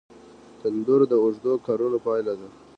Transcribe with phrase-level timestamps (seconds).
[0.59, 2.47] تنور د اوږدو کارونو پایله ده